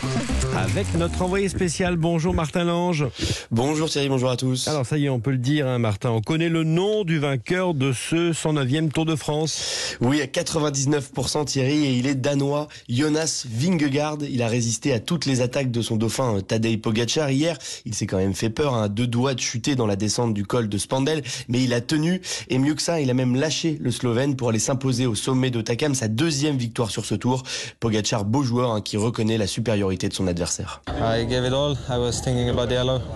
[0.00, 0.37] Thank you.
[0.58, 3.06] Avec notre envoyé spécial, bonjour Martin Lange.
[3.52, 4.66] Bonjour Thierry, bonjour à tous.
[4.66, 7.20] Alors ça y est, on peut le dire, hein, Martin, on connaît le nom du
[7.20, 9.96] vainqueur de ce 109e Tour de France.
[10.00, 14.18] Oui, à 99% Thierry, et il est danois, Jonas Vingegaard.
[14.28, 17.30] Il a résisté à toutes les attaques de son dauphin euh, Tadej Pogacar.
[17.30, 19.94] Hier, il s'est quand même fait peur, à hein, deux doigts de chuter dans la
[19.94, 23.14] descente du col de Spandel, mais il a tenu, et mieux que ça, il a
[23.14, 27.14] même lâché le Slovène pour aller s'imposer au sommet d'Otakam, sa deuxième victoire sur ce
[27.14, 27.44] tour.
[27.78, 30.47] Pogacar, beau joueur, hein, qui reconnaît la supériorité de son adversaire.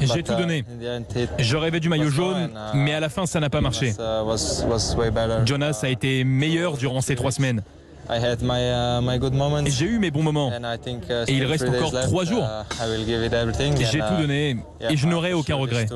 [0.00, 0.64] J'ai tout donné.
[1.38, 3.94] Je rêvais du maillot jaune, mais à la fin, ça n'a pas marché.
[5.44, 7.62] Jonas a été meilleur durant ces trois semaines.
[9.66, 10.52] J'ai eu mes bons moments.
[11.26, 12.46] Et il reste encore trois jours.
[13.90, 14.56] J'ai tout donné
[14.88, 15.86] et je n'aurai aucun regret.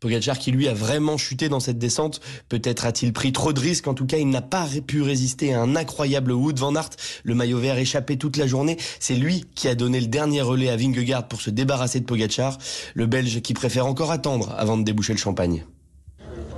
[0.00, 2.20] Pogacar qui lui a vraiment chuté dans cette descente.
[2.48, 3.88] Peut-être a-t-il pris trop de risques.
[3.88, 6.90] En tout cas, il n'a pas pu résister à un incroyable Wood van Aert.
[7.24, 8.76] Le maillot vert échappé toute la journée.
[9.00, 12.58] C'est lui qui a donné le dernier relais à Vingegaard pour se débarrasser de Pogacar.
[12.94, 15.64] Le Belge qui préfère encore attendre avant de déboucher le champagne.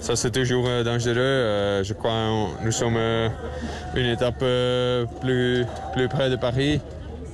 [0.00, 1.16] Ça c'est toujours euh, dangereux.
[1.18, 2.10] Euh, je crois
[2.60, 3.28] que nous sommes euh,
[3.96, 4.44] une étape
[5.20, 6.80] plus, plus près de Paris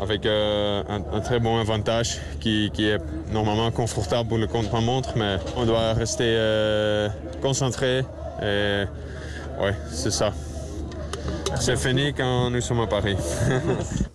[0.00, 2.98] avec euh, un, très bon avantage qui, est
[3.32, 7.08] normalement confortable pour le contre-montre, mais on doit rester euh,
[7.42, 8.04] concentré
[8.42, 8.84] et
[9.60, 10.32] ouais, c'est ça.
[11.58, 13.16] C'est fini quand nous sommes à Paris.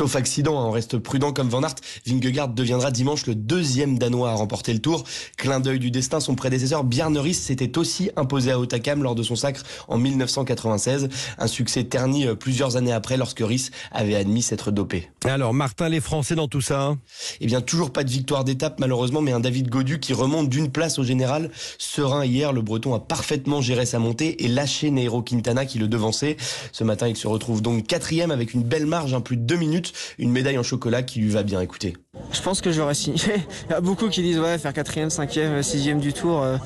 [0.00, 1.74] Sauf accident, hein, on reste prudent comme Van Aert.
[2.06, 5.04] Vingegaard deviendra dimanche le deuxième Danois à remporter le Tour.
[5.36, 9.22] Clin d'œil du destin, son prédécesseur Bjarne Riis s'était aussi imposé à Otakam lors de
[9.22, 11.10] son sacre en 1996.
[11.36, 15.10] Un succès terni euh, plusieurs années après lorsque Riis avait admis s'être dopé.
[15.26, 16.96] Alors Martin, les Français dans tout ça
[17.42, 20.70] Eh bien toujours pas de victoire d'étape malheureusement, mais un David Godu qui remonte d'une
[20.70, 21.50] place au général.
[21.76, 25.88] Serein hier, le Breton a parfaitement géré sa montée et lâché Nairo Quintana qui le
[25.88, 26.38] devançait.
[26.72, 29.42] Ce matin, il se retrouve donc quatrième avec une belle marge, un hein, plus de
[29.42, 31.60] deux minutes une médaille en chocolat qui lui va bien.
[31.60, 31.96] écouter.
[32.32, 33.18] Je pense que j'aurais signé.
[33.68, 36.56] Il y a beaucoup qui disent ouais faire quatrième, cinquième, sixième du tour, euh,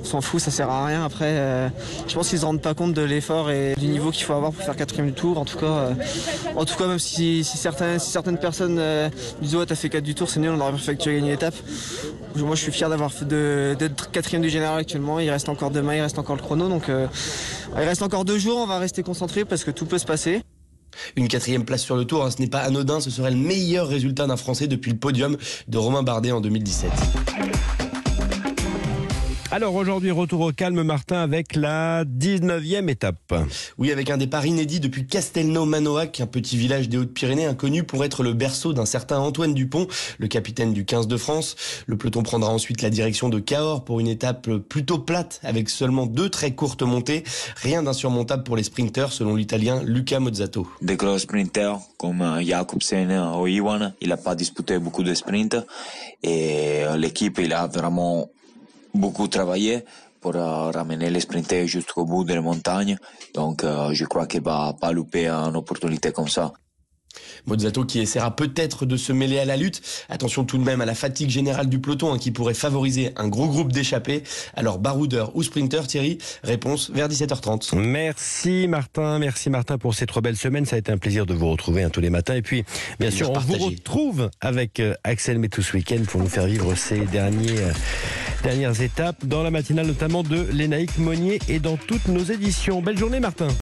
[0.00, 1.04] on s'en fout, ça sert à rien.
[1.04, 1.68] Après, euh,
[2.06, 4.52] je pense qu'ils se rendent pas compte de l'effort et du niveau qu'il faut avoir
[4.52, 5.38] pour faire quatrième du tour.
[5.38, 5.94] En tout cas, euh,
[6.56, 8.80] en tout cas même si, certaines, personnes
[9.40, 11.16] disent ouais t'as fait 4 du tour, c'est nul, on aurait préféré que tu aies
[11.16, 11.54] gagné l'étape.
[12.36, 15.20] Moi je suis fier d'avoir d'être quatrième du général actuellement.
[15.20, 18.58] Il reste encore demain, il reste encore le chrono, donc il reste encore deux jours.
[18.58, 20.42] On va rester concentré parce que tout peut se passer.
[21.16, 23.88] Une quatrième place sur le tour, hein, ce n'est pas anodin, ce serait le meilleur
[23.88, 25.36] résultat d'un Français depuis le podium
[25.68, 26.90] de Romain Bardet en 2017.
[29.54, 33.32] Alors aujourd'hui, retour au calme, Martin, avec la 19e étape.
[33.78, 38.24] Oui, avec un départ inédit depuis Castelnau-Manoac, un petit village des Hautes-Pyrénées inconnu pour être
[38.24, 39.86] le berceau d'un certain Antoine Dupont,
[40.18, 41.54] le capitaine du 15 de France.
[41.86, 46.06] Le peloton prendra ensuite la direction de Cahors pour une étape plutôt plate, avec seulement
[46.06, 47.22] deux très courtes montées.
[47.54, 50.66] Rien d'insurmontable pour les sprinters, selon l'italien Luca Mozzato.
[50.82, 55.56] Des gros sprinters comme Jacobsen ou Iwan, il n'a pas disputé beaucoup de sprints
[56.24, 58.28] et euh, l'équipe, il a vraiment
[58.94, 59.84] beaucoup travaillé
[60.20, 62.96] pour euh, ramener les sprinters jusqu'au bout des montagnes.
[63.34, 66.52] Donc euh, je crois qu'il va pas louper une opportunité comme ça.
[67.46, 69.82] Mozzato qui essaiera peut-être de se mêler à la lutte.
[70.08, 73.28] Attention tout de même à la fatigue générale du peloton hein, qui pourrait favoriser un
[73.28, 74.22] gros groupe d'échappés.
[74.54, 77.76] Alors baroudeur ou sprinter Thierry Réponse vers 17h30.
[77.76, 80.66] Merci Martin, merci Martin pour ces trois belles semaines.
[80.66, 82.34] Ça a été un plaisir de vous retrouver hein, tous les matins.
[82.34, 82.64] Et puis
[82.98, 86.74] bien sûr on vous retrouve avec euh, Axel Metou ce week-end pour nous faire vivre
[86.74, 87.72] ces derniers, euh,
[88.42, 92.80] dernières étapes dans la matinale notamment de Lénaïque Monnier et dans toutes nos éditions.
[92.82, 93.48] Belle journée Martin.